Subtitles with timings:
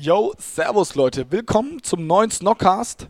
[0.00, 3.08] Yo, Servus Leute, willkommen zum neuen Snockcast.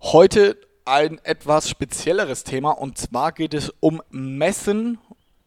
[0.00, 4.96] Heute ein etwas spezielleres Thema und zwar geht es um Messen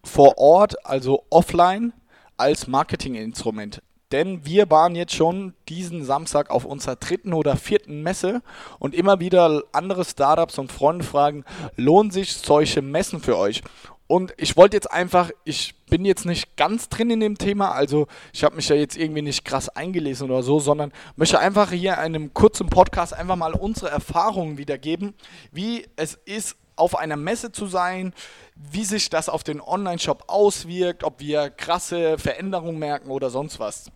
[0.03, 1.91] vor Ort, also offline,
[2.37, 3.81] als Marketinginstrument.
[4.11, 8.43] Denn wir waren jetzt schon diesen Samstag auf unserer dritten oder vierten Messe
[8.77, 11.45] und immer wieder andere Startups und Freunde fragen,
[11.77, 13.63] lohnen sich solche Messen für euch?
[14.10, 18.08] Und ich wollte jetzt einfach, ich bin jetzt nicht ganz drin in dem Thema, also
[18.34, 21.94] ich habe mich ja jetzt irgendwie nicht krass eingelesen oder so, sondern möchte einfach hier
[21.94, 25.14] in einem kurzen Podcast einfach mal unsere Erfahrungen wiedergeben,
[25.52, 28.16] wie es ist, auf einer Messe zu sein,
[28.55, 33.91] wie sich das auf den Online-Shop auswirkt, ob wir krasse Veränderungen merken oder sonst was.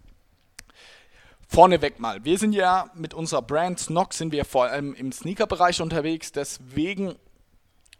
[1.48, 5.82] Vorneweg mal, wir sind ja mit unserer Brand Snock sind wir vor allem im Sneaker-Bereich
[5.82, 7.16] unterwegs, deswegen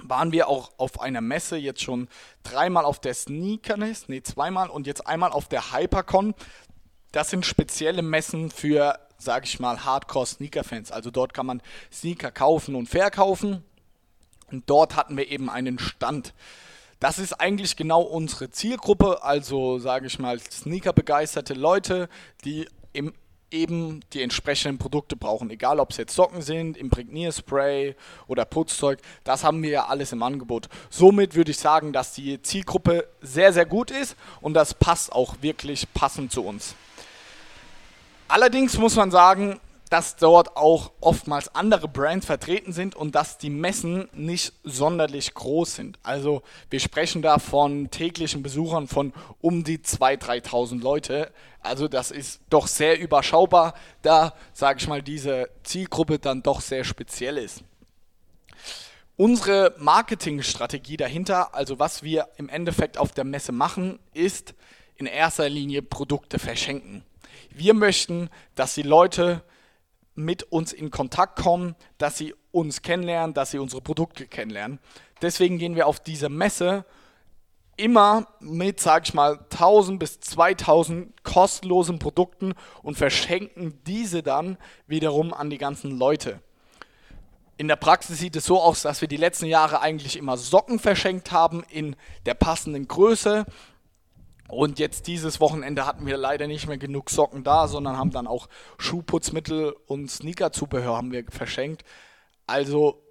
[0.04, 2.08] waren wir auch auf einer Messe jetzt schon
[2.44, 6.34] dreimal auf der Sneakerness, nee, zweimal und jetzt einmal auf der Hypercon.
[7.12, 10.92] Das sind spezielle Messen für, sag ich mal, Hardcore-Sneaker-Fans.
[10.92, 13.64] Also dort kann man Sneaker kaufen und verkaufen.
[14.52, 16.34] Und dort hatten wir eben einen Stand.
[17.00, 22.08] Das ist eigentlich genau unsere Zielgruppe, also sage ich mal, Sneaker-begeisterte Leute,
[22.46, 23.14] die im
[23.54, 25.50] eben die entsprechenden Produkte brauchen.
[25.50, 27.96] Egal, ob es jetzt Socken sind, Imprägnierspray
[28.28, 30.68] oder Putzzeug, das haben wir ja alles im Angebot.
[30.90, 35.36] Somit würde ich sagen, dass die Zielgruppe sehr, sehr gut ist und das passt auch
[35.42, 36.76] wirklich passend zu uns.
[38.28, 39.60] Allerdings muss man sagen,
[39.94, 45.76] dass dort auch oftmals andere Brands vertreten sind und dass die Messen nicht sonderlich groß
[45.76, 46.00] sind.
[46.02, 46.42] Also
[46.72, 51.32] wir sprechen da von täglichen Besuchern von um die 2.000, 3.000 Leute.
[51.60, 56.86] Also das ist doch sehr überschaubar, da, sage ich mal, diese Zielgruppe dann doch sehr
[56.86, 57.64] speziell ist.
[59.16, 64.56] Unsere Marketingstrategie dahinter, also was wir im Endeffekt auf der Messe machen, ist
[64.96, 67.06] in erster Linie Produkte verschenken.
[67.52, 69.44] Wir möchten, dass die Leute
[70.16, 74.80] mit uns in Kontakt kommen, dass sie uns kennenlernen, dass sie unsere Produkte kennenlernen.
[75.22, 76.86] Deswegen gehen wir auf diese Messe
[77.76, 82.54] immer mit, sag ich mal, 1000 bis 2000 kostenlosen Produkten
[82.84, 86.42] und verschenken diese dann wiederum an die ganzen Leute.
[87.58, 90.80] In der Praxis sieht es so aus, dass wir die letzten Jahre eigentlich immer Socken
[90.80, 93.46] verschenkt haben in der passenden Größe.
[94.54, 98.28] Und jetzt dieses Wochenende hatten wir leider nicht mehr genug Socken da, sondern haben dann
[98.28, 98.48] auch
[98.78, 101.84] Schuhputzmittel und Sneakerzubehör haben wir verschenkt.
[102.46, 103.04] Also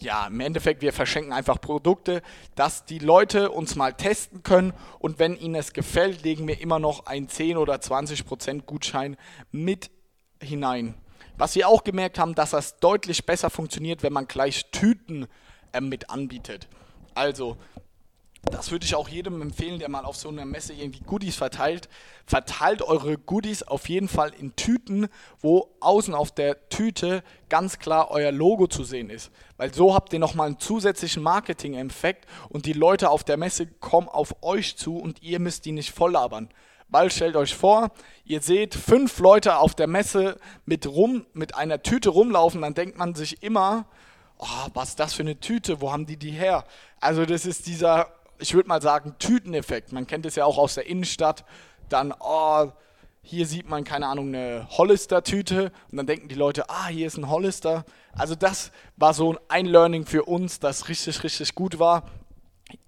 [0.00, 2.22] ja, im Endeffekt, wir verschenken einfach Produkte,
[2.54, 6.78] dass die Leute uns mal testen können und wenn ihnen es gefällt, legen wir immer
[6.78, 9.16] noch einen 10 oder 20% Gutschein
[9.52, 9.90] mit
[10.42, 10.94] hinein.
[11.36, 15.26] Was wir auch gemerkt haben, dass das deutlich besser funktioniert, wenn man gleich Tüten
[15.72, 16.68] äh, mit anbietet.
[17.14, 17.56] Also,
[18.42, 21.90] das würde ich auch jedem empfehlen, der mal auf so einer Messe irgendwie Goodies verteilt.
[22.24, 25.08] Verteilt eure Goodies auf jeden Fall in Tüten,
[25.40, 29.30] wo außen auf der Tüte ganz klar euer Logo zu sehen ist.
[29.58, 34.08] Weil so habt ihr nochmal einen zusätzlichen Marketing-Effekt und die Leute auf der Messe kommen
[34.08, 36.48] auf euch zu und ihr müsst die nicht voll labern.
[36.88, 37.90] Weil stellt euch vor,
[38.24, 42.98] ihr seht fünf Leute auf der Messe mit rum, mit einer Tüte rumlaufen, dann denkt
[42.98, 43.86] man sich immer,
[44.38, 46.64] oh, was ist das für eine Tüte, wo haben die die her?
[47.00, 48.08] Also das ist dieser
[48.40, 49.92] ich würde mal sagen, Tüteneffekt.
[49.92, 51.44] Man kennt es ja auch aus der Innenstadt.
[51.88, 52.70] Dann, oh,
[53.22, 57.18] hier sieht man, keine Ahnung, eine Hollister-Tüte und dann denken die Leute, ah, hier ist
[57.18, 57.84] ein Hollister.
[58.12, 62.04] Also das war so ein Learning für uns, das richtig, richtig gut war.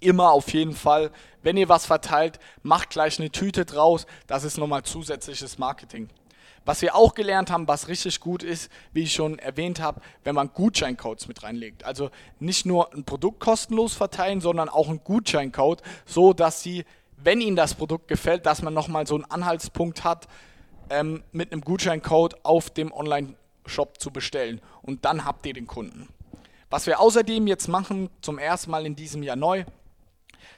[0.00, 1.10] Immer auf jeden Fall,
[1.42, 4.06] wenn ihr was verteilt, macht gleich eine Tüte draus.
[4.26, 6.08] Das ist nochmal zusätzliches Marketing.
[6.64, 10.34] Was wir auch gelernt haben, was richtig gut ist, wie ich schon erwähnt habe, wenn
[10.34, 11.84] man Gutscheincodes mit reinlegt.
[11.84, 16.84] Also nicht nur ein Produkt kostenlos verteilen, sondern auch einen Gutscheincode, so dass sie,
[17.16, 20.28] wenn ihnen das Produkt gefällt, dass man nochmal so einen Anhaltspunkt hat,
[20.90, 24.60] ähm, mit einem Gutscheincode auf dem Online-Shop zu bestellen.
[24.82, 26.08] Und dann habt ihr den Kunden.
[26.70, 29.64] Was wir außerdem jetzt machen, zum ersten Mal in diesem Jahr neu,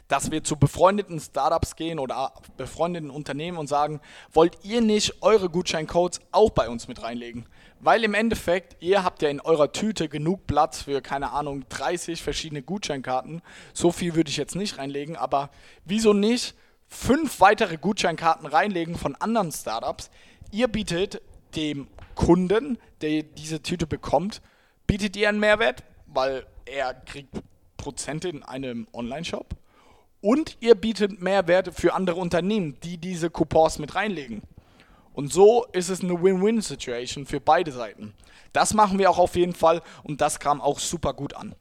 [0.09, 4.00] dass wir zu befreundeten Startups gehen oder befreundeten Unternehmen und sagen,
[4.33, 7.47] wollt ihr nicht eure Gutscheincodes auch bei uns mit reinlegen?
[7.81, 12.22] Weil im Endeffekt, ihr habt ja in eurer Tüte genug Platz für, keine Ahnung, 30
[12.22, 13.42] verschiedene Gutscheinkarten.
[13.72, 15.51] So viel würde ich jetzt nicht reinlegen, aber
[15.84, 16.54] wieso nicht
[16.89, 20.10] fünf weitere Gutscheinkarten reinlegen von anderen Startups?
[20.51, 21.21] Ihr bietet
[21.57, 24.41] dem Kunden, der diese Tüte bekommt,
[24.87, 27.34] bietet ihr einen Mehrwert, weil er kriegt
[27.77, 29.54] Prozente in einem Online-Shop
[30.24, 34.41] und ihr bietet Mehrwerte für andere Unternehmen, die diese Coupons mit reinlegen.
[35.12, 38.15] Und so ist es eine Win-Win-Situation für beide Seiten.
[38.54, 41.54] Das machen wir auch auf jeden Fall und das kam auch super gut an.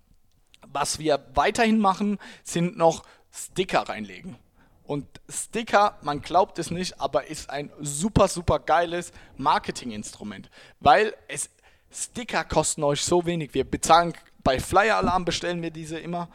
[0.72, 4.38] Was wir weiterhin machen, sind noch Sticker reinlegen.
[4.86, 10.50] Und Sticker, man glaubt es nicht, aber ist ein super, super geiles Marketinginstrument,
[10.80, 11.50] weil es
[11.92, 13.54] Sticker kosten euch so wenig.
[13.54, 16.30] Wir bezahlen bei Flyer Alarm bestellen wir diese immer.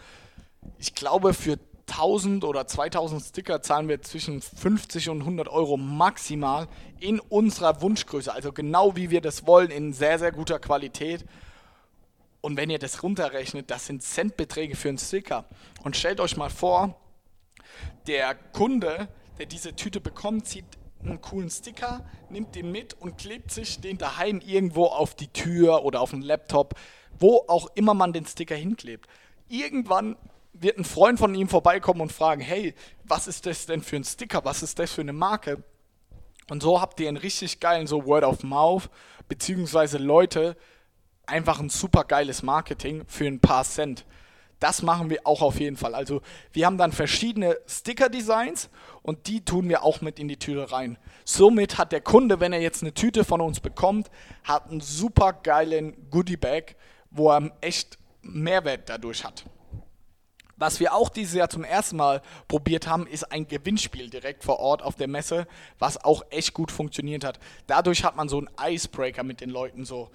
[0.79, 1.59] Ich glaube für
[1.89, 6.69] 1000 oder 2000 Sticker zahlen wir zwischen 50 und 100 Euro maximal
[7.01, 8.33] in unserer Wunschgröße.
[8.33, 11.25] Also genau wie wir das wollen, in sehr, sehr guter Qualität.
[12.41, 15.45] Und wenn ihr das runterrechnet, das sind Centbeträge für einen Sticker.
[15.83, 16.97] Und stellt euch mal vor,
[18.07, 19.09] der Kunde,
[19.39, 20.65] der diese Tüte bekommt, zieht
[21.03, 25.85] einen coolen Sticker, nimmt den mit und klebt sich den daheim irgendwo auf die Tür
[25.85, 26.75] oder auf den Laptop,
[27.19, 29.07] wo auch immer man den Sticker hinklebt.
[29.49, 30.17] Irgendwann
[30.61, 32.75] wird ein Freund von ihm vorbeikommen und fragen, hey,
[33.05, 34.45] was ist das denn für ein Sticker?
[34.45, 35.63] Was ist das für eine Marke?
[36.51, 38.89] Und so habt ihr einen richtig geilen so Word of Mouth,
[39.29, 40.57] beziehungsweise Leute,
[41.27, 44.07] einfach ein super geiles Marketing für ein paar Cent.
[44.61, 45.95] Das machen wir auch auf jeden Fall.
[45.95, 46.21] Also
[46.53, 48.71] wir haben dann verschiedene Sticker-Designs
[49.03, 50.99] und die tun wir auch mit in die Tüte rein.
[51.25, 54.11] Somit hat der Kunde, wenn er jetzt eine Tüte von uns bekommt,
[54.43, 56.75] hat einen super geilen Goodie-Bag,
[57.11, 59.45] wo er echt Mehrwert dadurch hat.
[60.59, 64.59] Was wir auch dieses Jahr zum ersten Mal probiert haben, ist ein Gewinnspiel direkt vor
[64.59, 65.47] Ort auf der Messe,
[65.79, 67.39] was auch echt gut funktioniert hat.
[67.69, 70.11] Dadurch hat man so einen Icebreaker mit den Leuten so.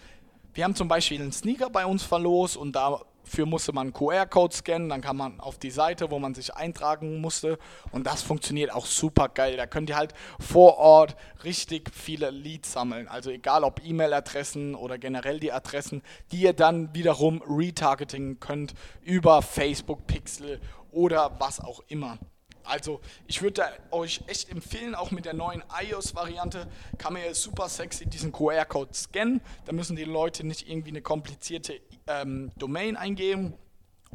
[0.53, 2.75] Wir haben zum Beispiel einen Sneaker bei uns verlost und
[3.23, 7.21] dafür musste man QR-Code scannen, dann kann man auf die Seite, wo man sich eintragen
[7.21, 7.57] musste
[7.91, 9.57] und das funktioniert auch super geil.
[9.57, 14.97] Da könnt ihr halt vor Ort richtig viele Leads sammeln, also egal ob E-Mail-Adressen oder
[14.97, 20.59] generell die Adressen, die ihr dann wiederum retargeting könnt über Facebook Pixel
[20.91, 22.19] oder was auch immer.
[22.63, 26.67] Also ich würde euch echt empfehlen, auch mit der neuen iOS-Variante
[26.97, 29.41] kann man ja super sexy diesen QR-Code scannen.
[29.65, 33.53] Da müssen die Leute nicht irgendwie eine komplizierte ähm, Domain eingeben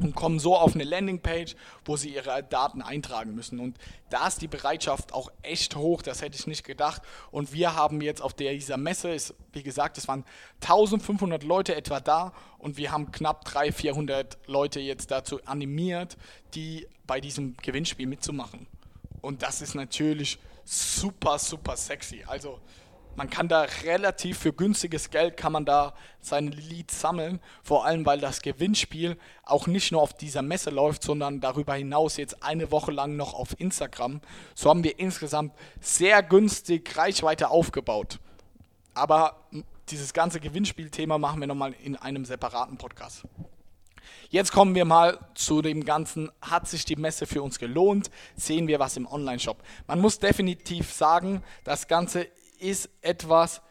[0.01, 1.55] und kommen so auf eine Landingpage,
[1.85, 3.59] wo sie ihre Daten eintragen müssen.
[3.59, 3.77] Und
[4.09, 7.01] da ist die Bereitschaft auch echt hoch, das hätte ich nicht gedacht.
[7.31, 10.23] Und wir haben jetzt auf der, dieser Messe, ist, wie gesagt, es waren
[10.61, 16.17] 1500 Leute etwa da und wir haben knapp 300, 400 Leute jetzt dazu animiert,
[16.53, 18.67] die bei diesem Gewinnspiel mitzumachen.
[19.21, 22.23] Und das ist natürlich super, super sexy.
[22.25, 22.59] Also
[23.19, 28.05] man kann da relativ für günstiges Geld kann man da seine Leads sammeln, vor allem
[28.05, 32.71] weil das Gewinnspiel auch nicht nur auf dieser Messe läuft, sondern darüber hinaus jetzt eine
[32.71, 34.21] Woche lang noch auf Instagram.
[34.55, 38.19] So haben wir insgesamt sehr günstig Reichweite aufgebaut.
[38.93, 39.35] Aber
[39.89, 43.25] dieses ganze Gewinnspielthema machen wir nochmal in einem separaten Podcast.
[44.29, 48.11] Jetzt kommen wir mal zu dem Ganzen, hat sich die Messe für uns gelohnt?
[48.37, 49.57] Sehen wir was im Online-Shop?
[49.87, 52.27] Man muss definitiv sagen, das Ganze
[52.59, 53.61] ist etwas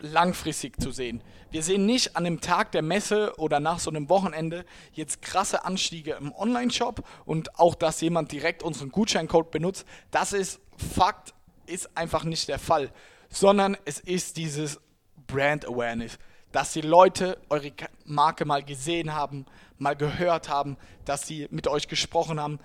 [0.00, 1.22] langfristig zu sehen.
[1.50, 5.64] Wir sehen nicht an dem Tag der Messe oder nach so einem Wochenende jetzt krasse
[5.64, 9.86] Anstiege im Online-Shop und auch, dass jemand direkt unseren Gutscheincode benutzt.
[10.10, 11.34] Das ist Fakt,
[11.66, 12.92] ist einfach nicht der Fall,
[13.30, 14.80] sondern es ist dieses
[15.26, 16.18] Brand Awareness,
[16.52, 17.72] dass die Leute eure
[18.04, 19.46] Marke mal gesehen haben,
[19.78, 22.58] mal gehört haben, dass sie mit euch gesprochen haben.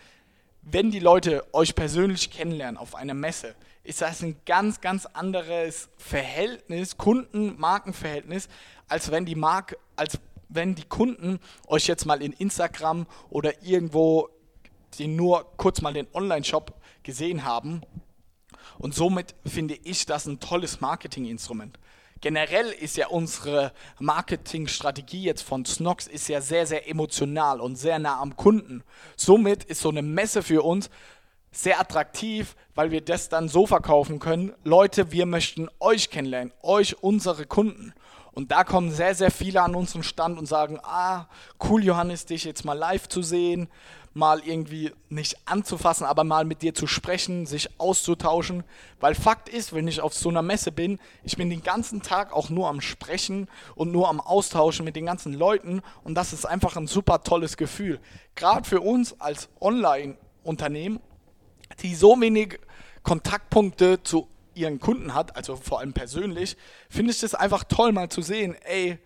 [0.63, 5.89] Wenn die Leute euch persönlich kennenlernen auf einer Messe, ist das ein ganz, ganz anderes
[5.97, 8.47] Verhältnis, Kunden-Markenverhältnis,
[8.87, 10.19] als wenn die Marke, als
[10.49, 14.29] wenn die Kunden euch jetzt mal in Instagram oder irgendwo
[14.97, 16.73] die nur kurz mal den Online-Shop
[17.03, 17.81] gesehen haben.
[18.77, 21.79] Und somit finde ich das ein tolles Marketinginstrument.
[22.21, 27.97] Generell ist ja unsere Marketingstrategie jetzt von Snox ist ja sehr, sehr emotional und sehr
[27.97, 28.83] nah am Kunden.
[29.17, 30.91] Somit ist so eine Messe für uns
[31.51, 34.53] sehr attraktiv, weil wir das dann so verkaufen können.
[34.63, 37.93] Leute, wir möchten euch kennenlernen, euch, unsere Kunden.
[38.33, 41.25] Und da kommen sehr, sehr viele an unseren Stand und sagen, ah,
[41.63, 43.67] cool Johannes, dich jetzt mal live zu sehen,
[44.13, 48.63] mal irgendwie nicht anzufassen, aber mal mit dir zu sprechen, sich auszutauschen.
[48.99, 52.33] Weil Fakt ist, wenn ich auf so einer Messe bin, ich bin den ganzen Tag
[52.33, 56.45] auch nur am Sprechen und nur am Austauschen mit den ganzen Leuten und das ist
[56.45, 57.99] einfach ein super tolles Gefühl.
[58.35, 60.99] Gerade für uns als Online-Unternehmen
[61.81, 62.59] die so wenig
[63.03, 64.27] Kontaktpunkte zu
[64.61, 66.57] ihren Kunden hat, also vor allem persönlich,
[66.89, 68.99] finde ich das einfach toll mal zu sehen, ey,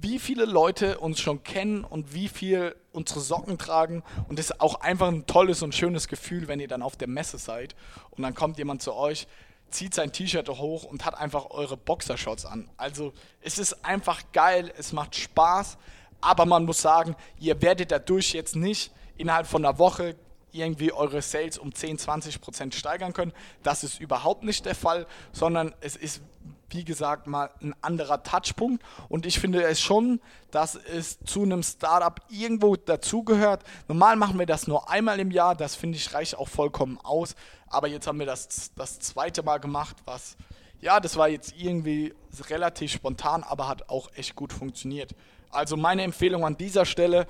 [0.00, 4.02] wie viele Leute uns schon kennen und wie viel unsere Socken tragen.
[4.28, 7.08] Und das ist auch einfach ein tolles und schönes Gefühl, wenn ihr dann auf der
[7.08, 7.74] Messe seid
[8.10, 9.26] und dann kommt jemand zu euch,
[9.70, 12.70] zieht sein T-Shirt hoch und hat einfach eure Boxershorts an.
[12.76, 15.76] Also es ist einfach geil, es macht Spaß,
[16.20, 20.14] aber man muss sagen, ihr werdet dadurch jetzt nicht innerhalb von einer Woche
[20.56, 23.32] irgendwie eure Sales um 10, 20 Prozent steigern können.
[23.62, 26.22] Das ist überhaupt nicht der Fall, sondern es ist
[26.70, 28.82] wie gesagt, mal ein anderer Touchpunkt.
[29.08, 30.20] Und ich finde es schon,
[30.50, 33.62] dass es zu einem Startup irgendwo dazugehört.
[33.88, 35.54] Normal machen wir das nur einmal im Jahr.
[35.54, 37.34] Das finde ich reicht auch vollkommen aus.
[37.68, 40.36] Aber jetzt haben wir das das zweite Mal gemacht, was,
[40.80, 42.14] ja, das war jetzt irgendwie
[42.48, 45.14] relativ spontan, aber hat auch echt gut funktioniert.
[45.50, 47.26] Also meine Empfehlung an dieser Stelle,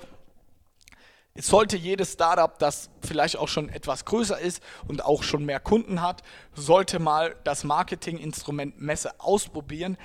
[1.39, 6.01] sollte jedes Startup, das vielleicht auch schon etwas größer ist und auch schon mehr Kunden
[6.01, 9.97] hat, sollte mal das Marketinginstrument Messe ausprobieren,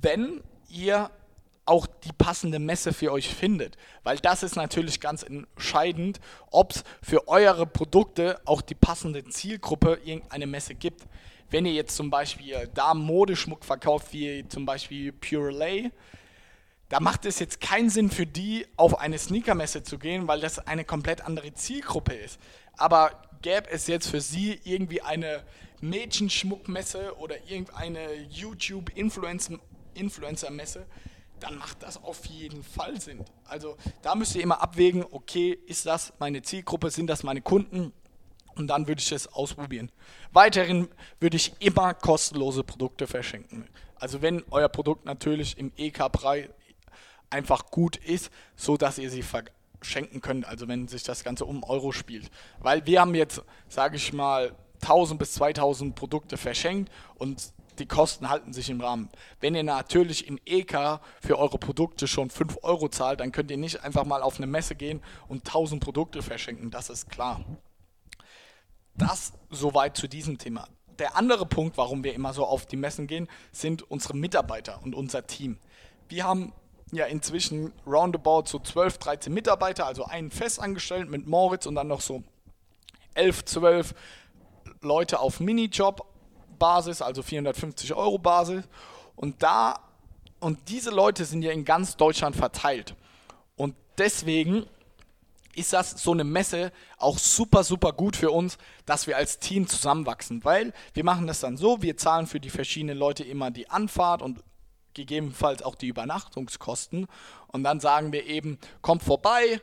[0.00, 1.10] wenn ihr
[1.66, 3.76] auch die passende Messe für euch findet.
[4.02, 9.98] Weil das ist natürlich ganz entscheidend, ob es für eure Produkte auch die passende Zielgruppe
[10.04, 11.06] irgendeine Messe gibt.
[11.50, 15.90] Wenn ihr jetzt zum Beispiel da Modeschmuck verkauft, wie zum Beispiel Pure Lay,
[16.88, 20.66] da macht es jetzt keinen Sinn für die, auf eine Sneakermesse zu gehen, weil das
[20.66, 22.38] eine komplett andere Zielgruppe ist.
[22.76, 25.42] Aber gäbe es jetzt für sie irgendwie eine
[25.80, 30.86] Mädchenschmuckmesse oder irgendeine YouTube-Influencer-Messe,
[31.40, 33.24] dann macht das auf jeden Fall Sinn.
[33.44, 37.92] Also da müsst ihr immer abwägen, okay, ist das meine Zielgruppe, sind das meine Kunden?
[38.56, 39.90] Und dann würde ich es ausprobieren.
[40.32, 40.88] Weiterhin
[41.18, 43.66] würde ich immer kostenlose Produkte verschenken.
[43.96, 46.48] Also wenn euer Produkt natürlich im EK-Preis
[47.30, 51.62] einfach gut ist, so dass ihr sie verschenken könnt, also wenn sich das Ganze um
[51.62, 52.30] Euro spielt.
[52.60, 58.28] Weil wir haben jetzt, sage ich mal, 1000 bis 2000 Produkte verschenkt und die Kosten
[58.28, 59.08] halten sich im Rahmen.
[59.40, 63.56] Wenn ihr natürlich im EK für eure Produkte schon 5 Euro zahlt, dann könnt ihr
[63.56, 67.44] nicht einfach mal auf eine Messe gehen und 1000 Produkte verschenken, das ist klar.
[68.96, 70.68] Das soweit zu diesem Thema.
[71.00, 74.94] Der andere Punkt, warum wir immer so auf die Messen gehen, sind unsere Mitarbeiter und
[74.94, 75.58] unser Team.
[76.08, 76.52] Wir haben
[76.92, 82.00] ja inzwischen roundabout so 12, 13 Mitarbeiter, also einen festangestellt mit Moritz und dann noch
[82.00, 82.22] so
[83.14, 83.94] 11, 12
[84.80, 88.64] Leute auf Minijob-Basis, also 450 Euro Basis.
[89.16, 89.80] Und da,
[90.40, 92.94] und diese Leute sind ja in ganz Deutschland verteilt.
[93.56, 94.66] Und deswegen
[95.56, 99.68] ist das so eine Messe auch super, super gut für uns, dass wir als Team
[99.68, 100.44] zusammenwachsen.
[100.44, 104.22] Weil wir machen das dann so, wir zahlen für die verschiedenen Leute immer die Anfahrt
[104.22, 104.42] und
[104.94, 107.06] gegebenenfalls auch die Übernachtungskosten.
[107.48, 109.60] Und dann sagen wir eben, kommt vorbei,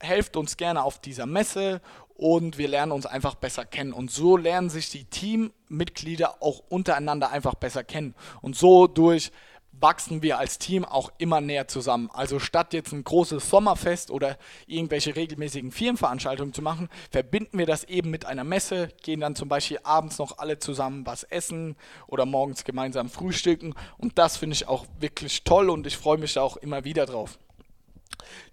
[0.00, 1.80] helft uns gerne auf dieser Messe
[2.16, 3.92] und wir lernen uns einfach besser kennen.
[3.92, 8.14] Und so lernen sich die Teammitglieder auch untereinander einfach besser kennen.
[8.40, 9.32] Und so durch
[9.80, 12.10] wachsen wir als Team auch immer näher zusammen.
[12.12, 17.84] Also statt jetzt ein großes Sommerfest oder irgendwelche regelmäßigen Firmenveranstaltungen zu machen, verbinden wir das
[17.84, 21.76] eben mit einer Messe, gehen dann zum Beispiel abends noch alle zusammen was essen
[22.06, 23.74] oder morgens gemeinsam frühstücken.
[23.98, 27.06] Und das finde ich auch wirklich toll und ich freue mich da auch immer wieder
[27.06, 27.38] drauf.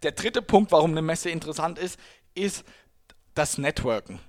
[0.04, 2.00] Der dritte Punkt, warum eine Messe interessant ist,
[2.34, 2.66] ist
[3.34, 4.20] das Networken.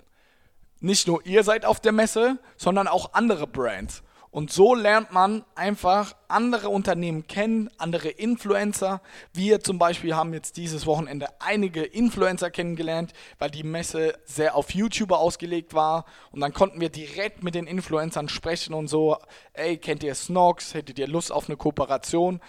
[0.80, 4.02] Nicht nur ihr seid auf der Messe, sondern auch andere Brands.
[4.32, 9.02] Und so lernt man einfach andere Unternehmen kennen, andere Influencer.
[9.34, 14.70] Wir zum Beispiel haben jetzt dieses Wochenende einige Influencer kennengelernt, weil die Messe sehr auf
[14.70, 16.06] YouTuber ausgelegt war.
[16.30, 19.18] Und dann konnten wir direkt mit den Influencern sprechen und so,
[19.52, 20.72] ey, kennt ihr Snox?
[20.72, 22.40] Hättet ihr Lust auf eine Kooperation?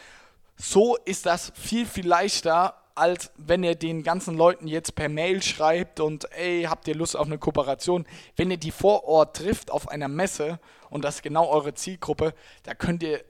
[0.55, 5.41] So ist das viel, viel leichter, als wenn ihr den ganzen Leuten jetzt per Mail
[5.41, 8.05] schreibt und ey, habt ihr Lust auf eine Kooperation?
[8.37, 10.59] Wenn ihr die vor Ort trifft auf einer Messe
[10.93, 13.23] und das ist genau eure Zielgruppe, da könnt ihr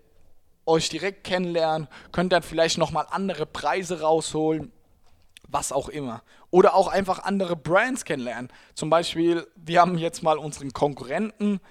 [0.66, 4.74] euch direkt kennenlernen, könnt dann vielleicht nochmal andere Preise rausholen,
[5.48, 6.24] was auch immer.
[6.52, 8.52] Oder auch einfach andere Brands kennenlernen.
[8.76, 11.62] Zum Beispiel, wir haben jetzt mal unseren Konkurrenten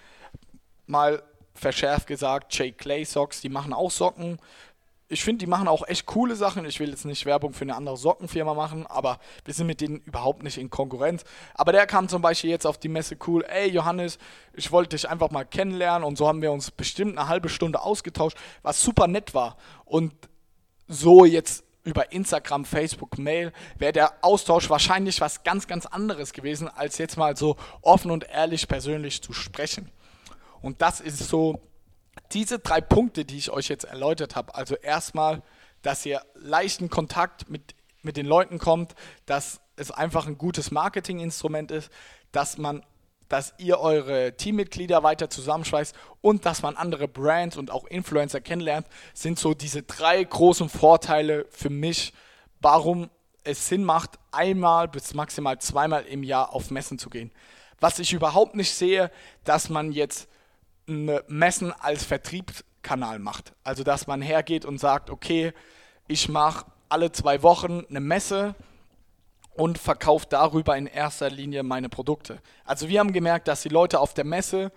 [0.86, 1.22] mal
[1.54, 2.76] verschärft gesagt, J.
[2.76, 4.38] Clay Socks, die machen auch Socken
[5.12, 6.64] ich finde, die machen auch echt coole Sachen.
[6.64, 9.98] Ich will jetzt nicht Werbung für eine andere Sockenfirma machen, aber wir sind mit denen
[9.98, 11.24] überhaupt nicht in Konkurrenz.
[11.54, 14.18] Aber der kam zum Beispiel jetzt auf die Messe cool, ey Johannes,
[14.54, 17.82] ich wollte dich einfach mal kennenlernen und so haben wir uns bestimmt eine halbe Stunde
[17.82, 19.58] ausgetauscht, was super nett war.
[19.84, 20.14] Und
[20.88, 26.68] so jetzt über Instagram, Facebook, Mail wäre der Austausch wahrscheinlich was ganz, ganz anderes gewesen,
[26.68, 29.90] als jetzt mal so offen und ehrlich persönlich zu sprechen.
[30.62, 31.60] Und das ist so
[32.32, 35.42] diese drei Punkte, die ich euch jetzt erläutert habe, also erstmal,
[35.82, 38.94] dass ihr leichten Kontakt mit, mit den Leuten kommt,
[39.26, 41.90] dass es einfach ein gutes Marketinginstrument ist,
[42.30, 42.84] dass man
[43.32, 48.86] dass ihr eure Teammitglieder weiter zusammenschweißt und dass man andere Brands und auch Influencer kennenlernt,
[49.14, 52.12] sind so diese drei großen Vorteile für mich,
[52.60, 53.08] warum
[53.42, 57.32] es Sinn macht, einmal bis maximal zweimal im Jahr auf Messen zu gehen.
[57.80, 59.10] Was ich überhaupt nicht sehe,
[59.44, 60.28] dass man jetzt
[60.86, 63.54] Messen als Vertriebskanal macht.
[63.64, 65.52] Also dass man hergeht und sagt, okay,
[66.08, 68.54] ich mache alle zwei Wochen eine Messe
[69.54, 72.40] und verkaufe darüber in erster Linie meine Produkte.
[72.64, 74.72] Also wir haben gemerkt, dass die Leute auf der Messe,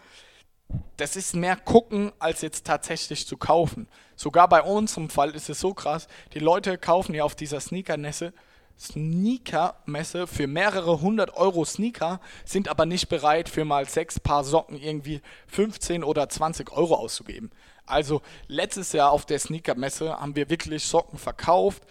[0.98, 3.88] das ist mehr gucken, als jetzt tatsächlich zu kaufen.
[4.16, 7.60] Sogar bei uns im Fall ist es so krass, die Leute kaufen ja auf dieser
[7.60, 8.34] Sneaker-Messe
[8.79, 14.77] Sneaker-Messe für mehrere hundert Euro Sneaker, sind aber nicht bereit, für mal sechs Paar Socken
[14.77, 17.51] irgendwie 15 oder 20 Euro auszugeben.
[17.86, 21.84] Also letztes Jahr auf der Sneaker-Messe haben wir wirklich Socken verkauft.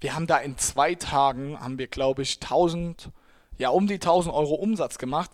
[0.00, 3.10] Wir haben da in zwei Tagen, haben wir glaube ich 1000,
[3.58, 5.30] ja um die 1000 Euro Umsatz gemacht.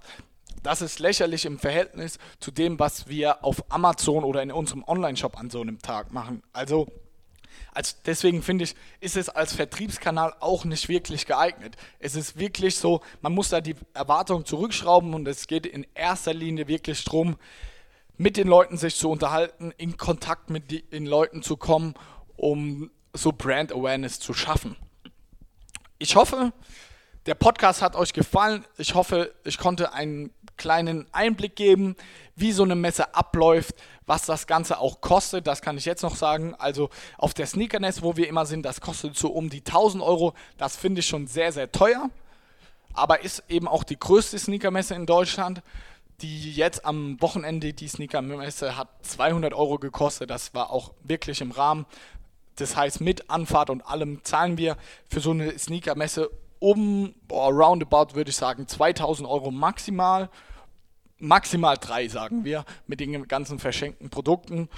[0.62, 5.38] Das ist lächerlich im Verhältnis zu dem, was wir auf Amazon oder in unserem Online-Shop
[5.38, 6.42] an so einem Tag machen.
[6.52, 6.88] Also,
[7.76, 11.76] als, deswegen finde ich, ist es als Vertriebskanal auch nicht wirklich geeignet.
[11.98, 16.32] Es ist wirklich so, man muss da die Erwartungen zurückschrauben und es geht in erster
[16.32, 17.36] Linie wirklich darum,
[18.16, 21.94] mit den Leuten sich zu unterhalten, in Kontakt mit den Leuten zu kommen,
[22.36, 24.76] um so Brand Awareness zu schaffen.
[25.98, 26.54] Ich hoffe,
[27.26, 28.64] der Podcast hat euch gefallen.
[28.78, 31.96] Ich hoffe, ich konnte einen kleinen Einblick geben,
[32.36, 33.74] wie so eine Messe abläuft,
[34.06, 35.46] was das Ganze auch kostet.
[35.46, 36.54] Das kann ich jetzt noch sagen.
[36.54, 40.34] Also auf der Sneakernest, wo wir immer sind, das kostet so um die 1000 Euro.
[40.56, 42.10] Das finde ich schon sehr, sehr teuer.
[42.94, 45.62] Aber ist eben auch die größte Sneakermesse in Deutschland.
[46.22, 50.30] Die jetzt am Wochenende, die Sneakermesse, hat 200 Euro gekostet.
[50.30, 51.84] Das war auch wirklich im Rahmen.
[52.54, 54.78] Das heißt, mit Anfahrt und allem zahlen wir
[55.10, 60.30] für so eine Sneakermesse um, boah, roundabout würde ich sagen, 2000 Euro maximal.
[61.18, 64.68] Maximal drei, sagen wir, mit den ganzen verschenkten Produkten.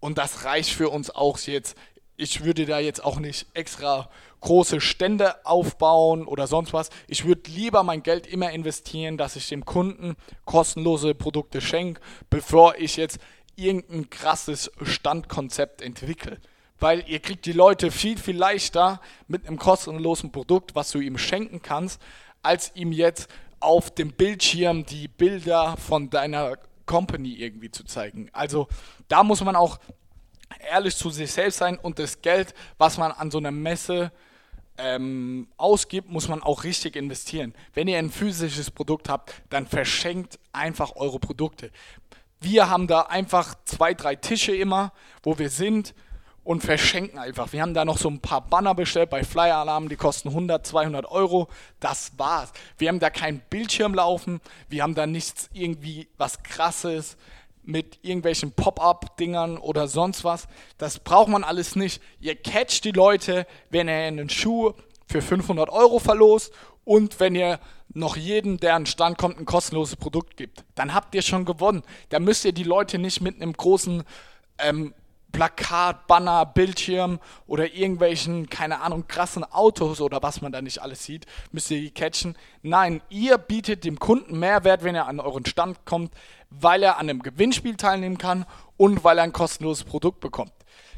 [0.00, 1.76] Und das reicht für uns auch jetzt.
[2.16, 4.08] Ich würde da jetzt auch nicht extra
[4.40, 6.90] große Stände aufbauen oder sonst was.
[7.08, 12.76] Ich würde lieber mein Geld immer investieren, dass ich dem Kunden kostenlose Produkte schenke, bevor
[12.76, 13.18] ich jetzt
[13.54, 16.38] irgendein krasses Standkonzept entwickle
[16.78, 21.18] weil ihr kriegt die Leute viel, viel leichter mit einem kostenlosen Produkt, was du ihm
[21.18, 22.00] schenken kannst,
[22.42, 23.28] als ihm jetzt
[23.60, 28.28] auf dem Bildschirm die Bilder von deiner Company irgendwie zu zeigen.
[28.32, 28.68] Also
[29.08, 29.78] da muss man auch
[30.70, 34.12] ehrlich zu sich selbst sein und das Geld, was man an so einer Messe
[34.78, 37.54] ähm, ausgibt, muss man auch richtig investieren.
[37.74, 41.70] Wenn ihr ein physisches Produkt habt, dann verschenkt einfach eure Produkte.
[42.40, 44.92] Wir haben da einfach zwei, drei Tische immer,
[45.22, 45.94] wo wir sind
[46.46, 47.52] und verschenken einfach.
[47.52, 50.64] Wir haben da noch so ein paar Banner bestellt bei Flyer Alarm, die kosten 100,
[50.64, 51.48] 200 Euro.
[51.80, 52.52] Das war's.
[52.78, 57.16] Wir haben da keinen Bildschirm laufen, wir haben da nichts irgendwie was krasses
[57.64, 60.46] mit irgendwelchen Pop-up-Dingern oder sonst was.
[60.78, 62.00] Das braucht man alles nicht.
[62.20, 64.72] Ihr catcht die Leute, wenn ihr einen Schuh
[65.08, 66.52] für 500 Euro verlost
[66.84, 67.58] und wenn ihr
[67.92, 70.64] noch jeden, der an den Stand kommt, ein kostenloses Produkt gibt.
[70.76, 71.82] Dann habt ihr schon gewonnen.
[72.10, 74.04] Da müsst ihr die Leute nicht mit einem großen
[74.58, 74.94] ähm,
[75.32, 81.04] Plakat, Banner, Bildschirm oder irgendwelchen, keine Ahnung, krassen Autos oder was man da nicht alles
[81.04, 82.36] sieht, müsst ihr die catchen.
[82.62, 86.14] Nein, ihr bietet dem Kunden Mehrwert, wenn er an euren Stand kommt,
[86.50, 90.52] weil er an einem Gewinnspiel teilnehmen kann und weil er ein kostenloses Produkt bekommt.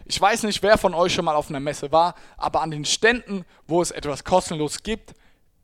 [0.04, 2.84] Ich weiß nicht, wer von euch schon mal auf einer Messe war, aber an den
[2.84, 5.14] Ständen, wo es etwas kostenlos gibt,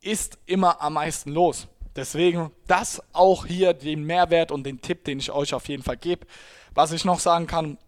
[0.03, 1.66] ist immer am meisten los.
[1.96, 5.96] Deswegen das auch hier den Mehrwert und den Tipp, den ich euch auf jeden Fall
[5.96, 6.27] gebe.
[6.74, 7.79] Was ich noch sagen kann,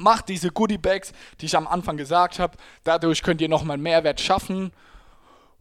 [0.00, 2.56] macht diese Goodie Bags, die ich am Anfang gesagt habe.
[2.84, 4.72] Dadurch könnt ihr nochmal Mehrwert schaffen.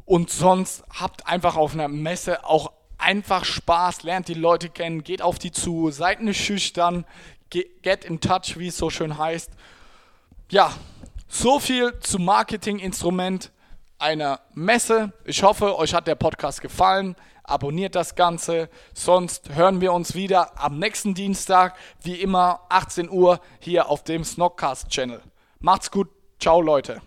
[0.06, 5.21] Und sonst habt einfach auf einer Messe auch einfach Spaß, lernt die Leute kennen, geht
[5.21, 7.06] auf die zu, seid nicht schüchtern,
[7.49, 9.52] get in touch, wie es so schön heißt.
[10.49, 10.73] Ja,
[11.28, 13.52] so viel zum Marketinginstrument
[13.99, 15.13] einer Messe.
[15.25, 17.15] Ich hoffe, euch hat der Podcast gefallen
[17.49, 18.69] abonniert das Ganze.
[18.93, 24.23] Sonst hören wir uns wieder am nächsten Dienstag, wie immer 18 Uhr hier auf dem
[24.23, 25.21] Snockcast Channel.
[25.59, 26.09] Macht's gut,
[26.39, 27.01] ciao Leute.